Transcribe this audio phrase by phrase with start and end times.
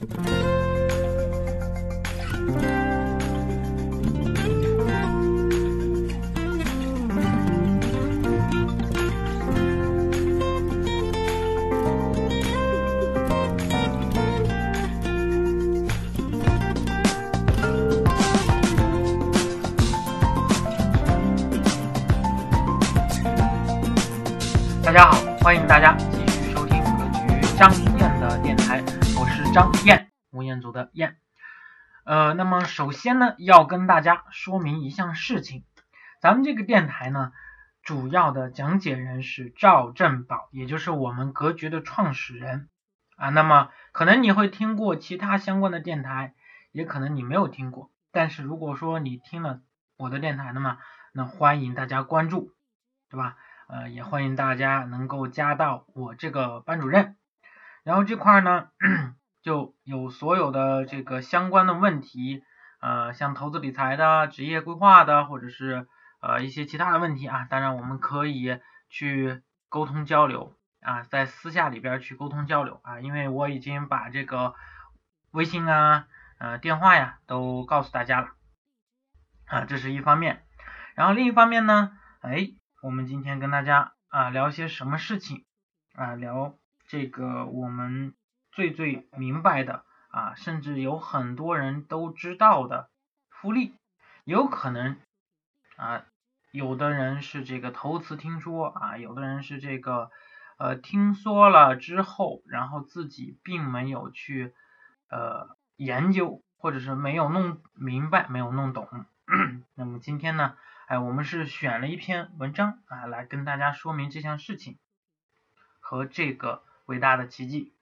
[0.00, 0.06] 大
[24.92, 28.80] 家好，欢迎大家继续收听格局张燕的电台，
[29.20, 31.16] 我是张燕，吴彦祖的燕。
[32.04, 35.64] 呃，那么首先呢，要跟大家说明一项事情，
[36.20, 37.32] 咱们这个电台呢，
[37.82, 42.68] 主要的讲解人是赵振宝，也就是我们格局的创始人
[43.16, 43.30] 啊。
[43.30, 46.34] 那么可能你会听过其他相关的电台，
[46.70, 49.60] 也可能你没有听过，但是如果说你听了
[49.96, 50.78] 我的电台的嘛，
[51.12, 52.52] 那欢迎大家关注，
[53.10, 53.36] 对吧？
[53.68, 57.16] 呃，也欢迎大家能够加到我这个班主任，
[57.88, 58.68] 然后这块呢
[59.40, 62.42] 就有所有的这个相关的问题，
[62.82, 65.88] 呃，像投资理财的、职业规划的，或者是
[66.20, 74.54] 呃一些其他的问题啊，当然我们可以去沟通交流啊，在私下里边去沟通交流啊，因为我已经把这个
[75.30, 76.08] 微信啊、
[76.38, 78.28] 呃电话呀都告诉大家了
[79.46, 80.44] 啊，这是一方面，
[80.94, 82.50] 然后另一方面呢，哎。
[82.80, 85.44] 我们今天跟大家啊聊些什么事情
[85.96, 86.14] 啊？
[86.14, 86.54] 聊
[86.88, 88.14] 这个我们
[88.50, 92.90] 最最明白的啊，甚至有很多人都知道的
[93.28, 93.74] 复利，
[94.24, 94.96] 有可能
[95.76, 96.06] 啊，
[96.50, 100.10] 有的人是这个头次听说啊，有的人是这个
[100.56, 104.54] 呃听说了之后，然后自己并没有去
[105.10, 108.88] 呃研究，或者是没有弄明白，没有弄懂。
[109.76, 110.56] 那么今天呢？
[110.86, 114.78] 哎，我们是选了一篇文章啊，来跟大家说明这项事情
[115.80, 117.74] 和这个伟大的奇迹。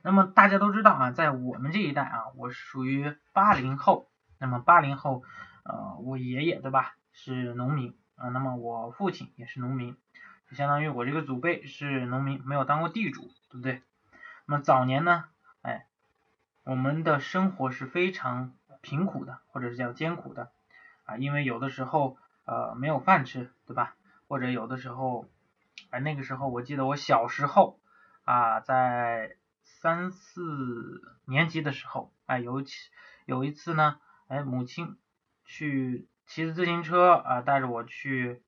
[0.00, 4.08] 那么大家都知道啊，在我们这一代啊，我属于八零后。
[4.38, 5.22] 那么八零后，
[5.62, 9.94] 呃，我爷爷对吧，是农民啊，那么我父亲也是农民，
[10.48, 13.82] 就相当于我这个祖辈是农民，没有当过地主，对不对？
[14.46, 15.24] 那么早年呢，
[15.60, 15.86] 哎，
[16.64, 20.50] 我们的生活是非常贫苦的，或者是叫艰苦的。
[21.04, 22.16] 啊，因为有的时候
[22.46, 23.94] 呃没有饭吃，对吧？
[24.28, 25.28] 或者有的时候，
[25.90, 27.80] 哎那个时候我记得我小时候
[28.24, 32.74] 啊，在三四年级的时候，哎尤其
[33.26, 34.98] 有一次呢，哎母亲
[35.44, 38.42] 去骑着自行车啊带着我去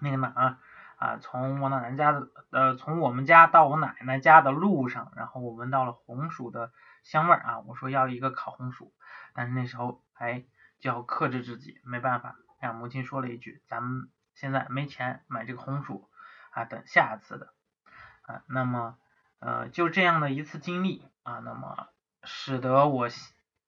[0.00, 0.58] 那个哪儿
[0.96, 8.92] 啊，从我奶奶家的呃从我们家到我奶奶家的路上，然后我闻到了红薯的香味儿啊，我说要一个烤红薯，
[9.34, 10.44] 但是那时候哎。
[10.80, 12.36] 就要克制自己，没办法。
[12.60, 16.10] 啊，母亲说了一句：“咱们现在没钱买这个红薯
[16.54, 17.52] 啊，等下次的。”
[18.22, 18.96] 啊，那么
[19.40, 21.88] 呃，就这样的一次经历啊，那么
[22.22, 23.08] 使得我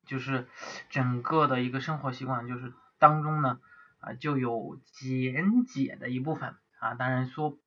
[0.07, 0.49] 就是
[0.89, 3.61] 整个的一个生活习惯，就是当中呢
[4.01, 6.95] 啊，就有简解的一部分啊。
[6.95, 7.59] 当然说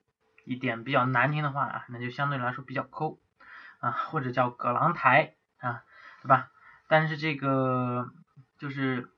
[0.46, 3.20] 一点比较难听的话啊，那就相对来说比较抠
[3.80, 5.84] 啊，或者叫葛朗台啊，
[6.24, 6.50] 对吧？
[6.88, 8.12] 但是这个
[8.58, 9.12] 就是。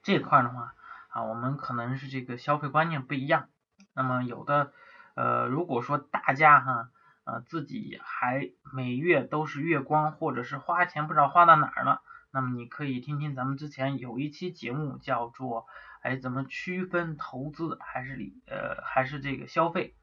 [0.00, 0.74] 这块的话
[1.08, 3.50] 啊，我们可能是这个消费观念不一样。
[3.92, 4.72] 那么有的
[5.18, 6.90] 呃，如果说大家哈
[7.24, 15.66] 呃自己还每月都是月光，或者是花钱不知道花到哪儿了，那么你可以听听咱们之前有一期节目叫做
[16.02, 19.96] 哎怎么区分投资还是理呃还是这个消费？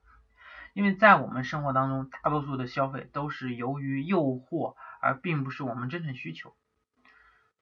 [0.74, 6.54] 因为在我们生活当中，大多数的消费都是由于诱惑，而并不是我们真正需求。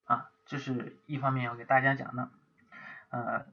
[0.06, 2.32] 啊，这是一方面要给大家讲的，
[3.10, 3.46] 呃，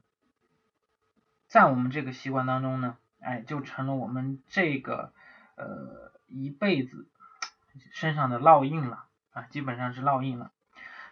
[1.48, 5.12] 在我们这个习惯当中呢，哎，就成了我们这个
[5.56, 7.08] 呃一辈子
[7.92, 10.52] 身上的烙印了啊，基本上是烙印了。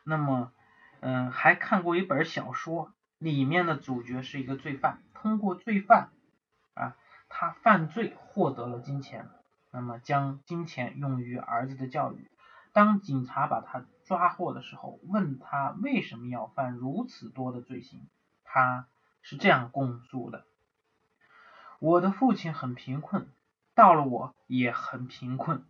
[0.05, 0.53] 那么，
[1.01, 6.11] 嗯，还看过一本小说，里面的主角是一个罪犯，通过罪犯
[6.75, 6.97] 啊，
[7.29, 9.29] 他犯罪获得了金钱，
[9.71, 12.31] 那么将金钱用于儿子的教育。
[12.73, 18.09] 当警察把他抓获的时候，问他为什么要犯如此多的罪行，
[18.45, 18.87] 他
[19.21, 20.47] 是这样供述的：
[21.79, 23.33] 我的父亲很贫困，
[23.75, 25.65] 到了我也很贫困，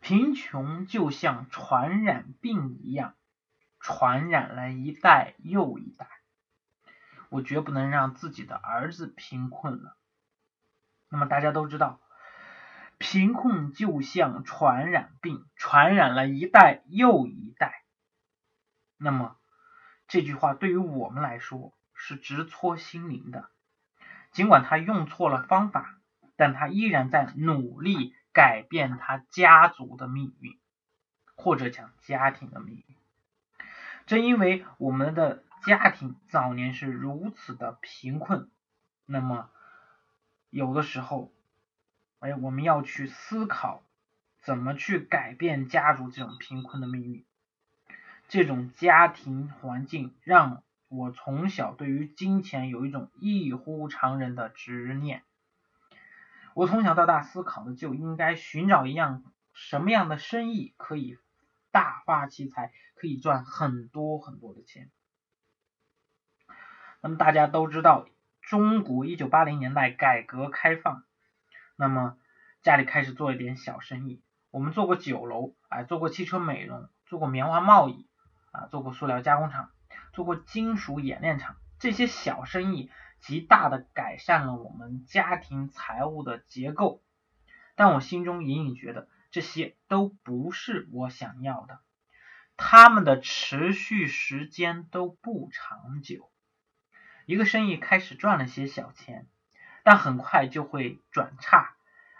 [0.00, 3.14] 贫穷就像传染病一样，
[3.78, 6.08] 传染了一代又一代，
[7.28, 9.96] 我绝不能让自己的儿子贫困了。
[11.08, 12.00] 那么大家都知道。
[13.02, 17.82] 贫困就像传染病，传染了一代又一代。
[18.98, 19.38] 那么
[20.06, 23.48] 这句话对于我们来说是直戳心灵的。
[24.30, 25.98] 尽管他用错了方法，
[26.36, 30.58] 但他依然在努力改变他家族的命运。
[31.42, 32.96] 或者讲家庭的命运。
[34.04, 38.50] 正因为我们的家庭早年是如此的贫困，
[39.06, 39.48] 那么
[40.50, 41.32] 有的时候，
[42.18, 43.82] 哎，我们要去思考
[44.42, 47.24] 怎么去改变家族这种贫困的命运。
[48.28, 55.22] 这种家庭环境让我从小对于金钱有一种异乎常人的执念。
[56.54, 59.22] 我从小到大思考的就应该寻找一样
[59.54, 61.16] 什么样的生意可以
[61.70, 64.90] 大发其财，可以赚很多很多的钱。
[67.00, 68.08] 那么大家都知道，
[68.42, 71.04] 中国一九八零年代改革开放，
[71.76, 72.18] 那么
[72.62, 74.20] 家里开始做一点小生意。
[74.50, 78.08] 我们做过酒楼，哎，做过汽车美容，做过棉花贸易，
[78.50, 79.70] 啊，做过塑料加工厂，
[80.12, 82.90] 做过金属冶炼厂，这些小生意。
[83.22, 87.02] 极大的改善了我们家庭财务的结构，
[87.74, 91.80] 但我心中隐隐觉得这些都不是我想要的，
[92.56, 96.30] 他们的持续时间都不长久。
[97.26, 99.26] 一个生意开始赚了些小钱，
[99.82, 101.74] 但很快就会转差，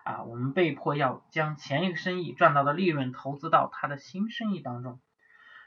[0.04, 5.00] 啊，我们被迫要将前一个生意赚到的利润投资到他的新生意当中，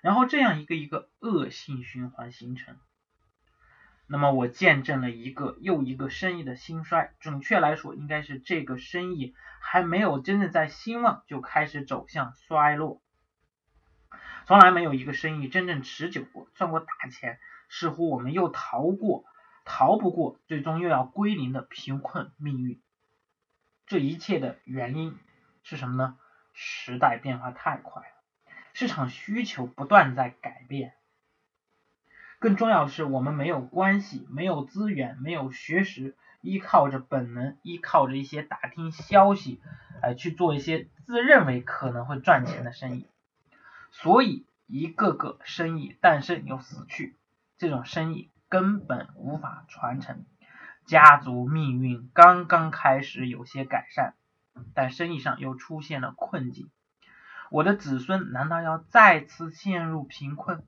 [0.03, 2.75] 然后这样一个一个恶性循环形成。
[4.05, 13.01] 那么我见证了一个又一个生意的兴衰，准确来说，应该是这个生意还没有真正在兴旺，就开始走向衰落。
[14.45, 17.39] 从来没有一个生意真正持久过，赚过大钱。
[17.69, 19.23] 似乎我们又逃过，
[19.63, 22.81] 逃不过，最终又要归零的贫困命运。
[23.88, 25.17] 这一切的原因
[25.63, 26.17] 是什么呢？
[26.51, 28.12] 时代变化太快，
[28.73, 30.93] 市场需求不断在改变。
[32.39, 39.61] 更重要的是，我们没有关系，没有资源，没有学识，依靠着本能，依靠着一些打听消息，
[40.01, 43.07] 来去做一些自认为可能会赚钱的生意。
[43.91, 47.15] 所以，一个个生意诞生又死去，
[47.57, 50.25] 这种生意根本无法传承。
[50.85, 54.15] 家族命运刚刚开始有些改善，
[54.73, 56.69] 但生意上又出现了困境。
[57.53, 60.65] 我的子孙难道要再次陷入贫困？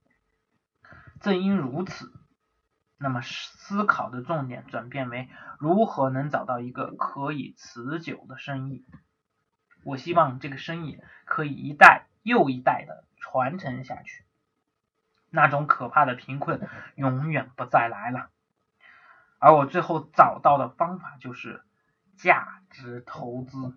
[1.20, 2.14] 正因如此，
[3.00, 5.28] 那么思考的重点转变为
[5.58, 8.86] 如何能找到一个可以持久的生意。
[9.84, 14.24] 我希望这个生意可以一代又一代的传承下去，
[15.32, 18.30] 那种可怕的贫困永远不再来了。
[19.40, 21.64] 而我最后找到的方法就是
[22.16, 23.76] 价值投资，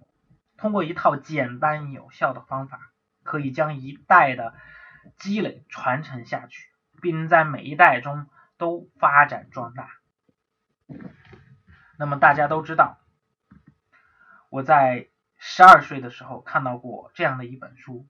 [0.59, 2.93] 通过一套简单有效的方法，
[3.29, 4.55] 可以将一代的
[5.19, 6.67] 积累传承下去。
[7.01, 8.27] 并在每一代中
[8.57, 9.89] 都发展壮大。
[11.97, 12.99] 那么大家都知道，
[14.51, 18.09] 我在十二岁的时候看到过这样的一本书，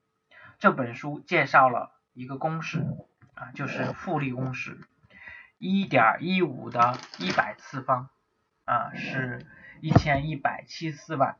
[0.57, 2.83] 这本书介绍了一个公式
[3.35, 4.79] 啊，就是复利公式，
[5.59, 8.09] 一点一五的一百次方
[8.65, 9.45] 啊是
[9.81, 11.37] 一千一百七四万。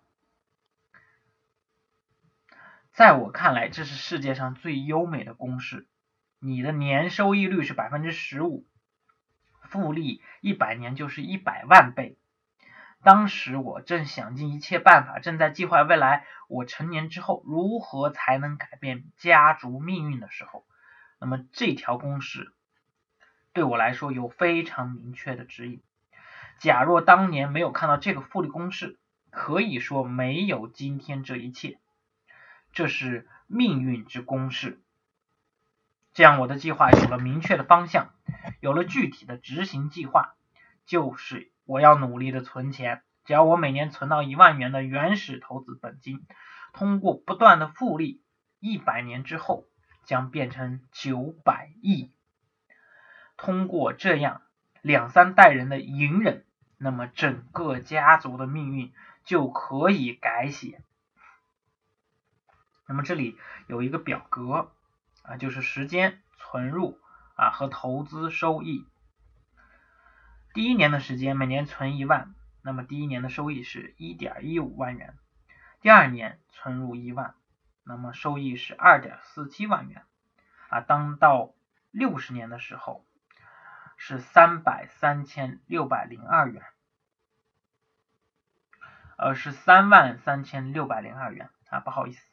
[2.99, 5.87] 在我看来，这是世界上最优美的公式。
[6.37, 8.67] 你的年收益率是百分之十五，
[9.61, 12.17] 复利一百年就是一百万倍。
[13.01, 20.65] 当时我正想尽一切办法，正在计划未来我成年之后如何才能改变家族命运的时候，
[21.21, 22.51] 那么这条公式
[23.53, 25.81] 对我来说有非常明确的指引。
[26.57, 31.79] 假若当年没有看到这个复利公式，可以说没有今天这一切。
[32.73, 34.81] 这是命运之公式。
[36.13, 38.09] 这样，我的计划有了明确的方向，
[38.61, 40.35] 有了具体的执行计划，
[40.85, 43.03] 就是我要努力的存钱。
[43.25, 46.25] 只要我每年存到一万元的原始投资本金，
[46.73, 48.23] 通过不断的复利，
[48.59, 49.65] 一百年之后
[50.03, 52.11] 将变成九百亿。
[53.37, 54.41] 通过这样
[54.81, 56.43] 两三代人的隐忍，
[56.77, 58.91] 那么整个家族的命运
[59.23, 60.81] 就可以改写。
[62.89, 64.69] 那么这里有一个表格。
[65.21, 66.97] 啊，就是时间存入
[67.35, 68.87] 啊和投资收益。
[70.53, 75.15] 第一年的时间，每年存一万，那么第一年的收益是一点一五万元。
[75.81, 77.35] 第二年存入一万，
[77.83, 80.03] 那么收益是二点四七万元。
[80.69, 81.53] 啊，当到
[81.91, 83.05] 六十年的时候，
[83.97, 86.63] 是三百三千六百零二元，
[89.17, 92.25] 呃，是三万三千六百零二元啊，不好意思。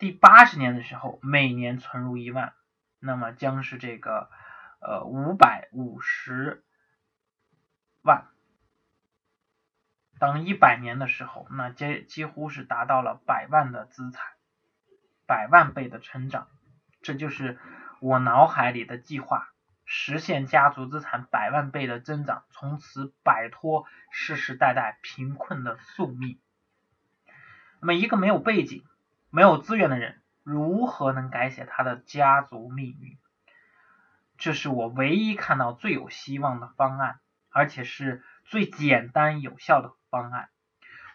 [0.00, 2.54] 第八十年的时候，每年存入一万，
[3.00, 4.30] 那么将是这个
[4.80, 6.64] 呃五百五十
[8.00, 8.26] 万。
[10.18, 14.24] 当一百年的时候，那几几乎是达到了百万的资产。
[15.26, 16.48] 百万倍的成长，
[17.02, 17.58] 这就是
[18.00, 19.50] 我脑海里的计划，
[19.84, 26.40] 实现家族资产百万倍的增长，从此摆脱世世代代贫困的宿命。
[27.80, 28.82] 那么，一个没有背景、
[29.30, 33.16] 没有资源的人，如何能改写他的家族命运？
[34.38, 37.20] 这是我唯一看到最有希望的方案，
[37.50, 40.48] 而且是最简单有效的方案。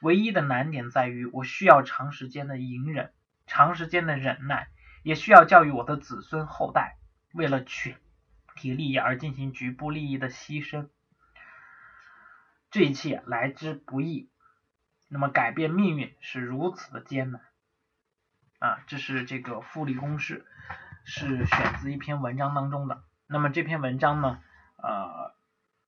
[0.01, 3.11] 唯一的难点在于，我需要长时间的隐忍，
[3.47, 4.69] 长时间的忍耐，
[5.03, 6.97] 也需要教育我的子孙后代，
[7.33, 7.97] 为了群
[8.55, 10.87] 体利益而进行局部利益的牺牲。
[12.71, 14.29] 这一切来之不易。
[15.09, 17.41] 那么改变命运是如此的艰难
[18.59, 18.79] 啊！
[18.87, 20.45] 这是这个复利公式，
[21.03, 23.03] 是选自一篇文章当中的。
[23.27, 24.39] 那么这篇文章呢，
[24.77, 25.33] 呃，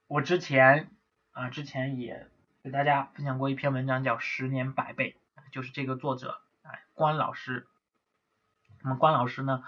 [0.07, 0.89] 我之前
[1.31, 2.29] 啊之前也
[2.63, 5.19] 给大家分享过一篇文章，叫《十年百倍》，
[5.51, 7.67] 就是这个作者哎关老师。
[8.83, 9.63] 那么关老师呢，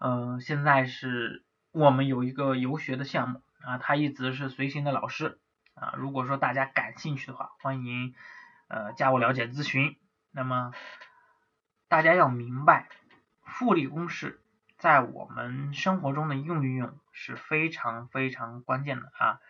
[0.00, 5.38] 嗯，现在是我们有一个游学的项目啊，他一直是随行的老师
[5.74, 5.94] 啊。
[5.96, 8.14] 如果说大家感兴趣的话，欢迎。
[8.70, 9.96] 呃，加我了解咨询。
[10.30, 10.72] 那么
[11.88, 12.86] 大家要明白，
[13.42, 14.42] 复利公式
[14.76, 19.40] 在我们生活中的用运用是非常非常关键的啊。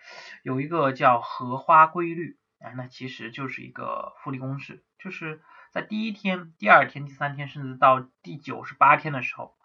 [0.44, 5.42] 有一个叫荷花规律啊，那其实就是一个复利公式，就是
[5.72, 9.56] 在第一天、第二天、第三天，甚至到第九十八天的时候，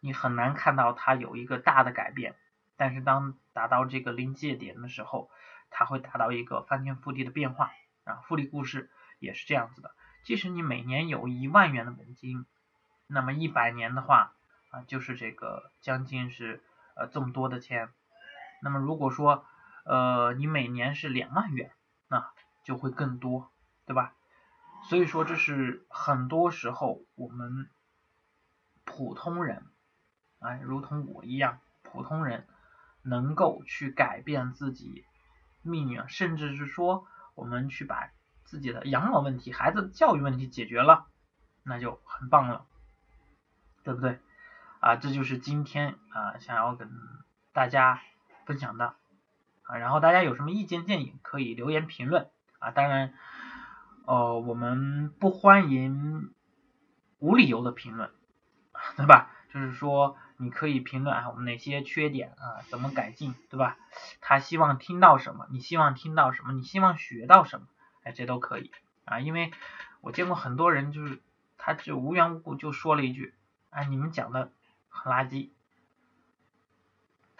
[0.00, 2.34] 你很难看到它有一个大的改变。
[2.78, 5.30] 但是当达到这个临界点的时候，
[5.68, 7.72] 它会达到一个翻天覆地的变化
[8.04, 8.22] 啊。
[8.26, 8.90] 复利故事。
[9.18, 12.46] 也是这样子的，即使你每年有一万元的本金，
[13.08, 14.32] 那么一百年的话
[14.70, 16.62] 啊，就是这个将近是
[16.94, 17.88] 呃这么多的钱。
[18.62, 19.44] 那么如果说
[19.84, 21.72] 呃你每年是两万元，
[22.08, 22.30] 那
[22.64, 23.50] 就会更多，
[23.84, 24.14] 对吧？
[24.88, 27.68] 所以说这是很多时候我们
[28.84, 29.66] 普通人
[30.38, 32.46] 啊，如同我一样，普通人
[33.02, 35.04] 能够去改变自己
[35.62, 38.12] 命运，甚至是说我们去把。
[38.52, 41.06] 自己的养老问题、孩子教育问题解决了，
[41.64, 42.66] 那就很棒了，
[43.82, 44.20] 对不对？
[44.78, 46.90] 啊，这就是今天啊想要跟
[47.54, 48.02] 大家
[48.44, 48.94] 分享的
[49.62, 49.78] 啊。
[49.78, 52.28] 然后大家有什么意见建议，可以留言评论
[52.58, 52.72] 啊。
[52.72, 53.14] 当然，
[54.04, 56.34] 呃，我们不欢迎
[57.20, 58.10] 无理由的评论，
[58.98, 59.30] 对吧？
[59.50, 63.78] 就是说你可以评论啊，我们哪些缺点啊，怎么改进，对吧？
[64.20, 65.46] 他希望听到什么？
[65.50, 66.52] 你希望听到什么？
[66.52, 67.66] 你希望学到什么？
[68.04, 68.72] 哎，这都可以
[69.04, 69.52] 啊，因为
[70.00, 71.20] 我见过很多人，就是
[71.56, 73.32] 他就无缘无故就说了一句，
[73.70, 74.50] 哎，你们讲的
[74.88, 75.50] 很垃圾，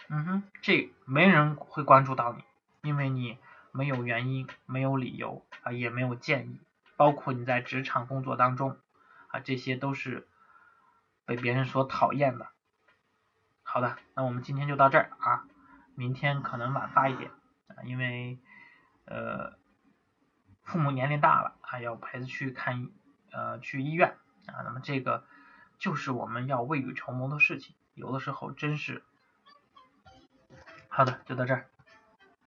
[0.07, 2.43] 嗯哼，这没人会关注到你，
[2.81, 3.37] 因为你
[3.71, 6.61] 没有原因，没有理由啊，也没有建议，
[6.95, 8.77] 包括你在职场工作当中
[9.27, 10.27] 啊，这些都是
[11.25, 12.47] 被别人所讨厌的。
[13.63, 15.45] 好的，那我们今天就到这儿啊，
[15.95, 17.31] 明天可能晚发一点
[17.67, 18.39] 啊，因为
[19.05, 19.61] 呃。
[20.63, 22.89] 父母年龄大了，还要陪着去看，
[23.31, 24.15] 呃，去医院
[24.47, 24.63] 啊。
[24.63, 25.25] 那么这个
[25.77, 29.03] 就是我们要未雨绸缪的事情，有的时候真是。
[30.87, 31.69] 好的，就到这儿。